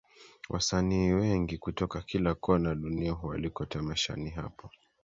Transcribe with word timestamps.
Wasanii 0.49 1.11
wengi 1.13 1.57
kutoka 1.57 2.01
kila 2.01 2.35
Kona 2.35 2.69
ya 2.69 2.75
dunia 2.75 3.11
hualikwa 3.11 3.65
tamashani 3.65 4.29
hapo 4.29 4.69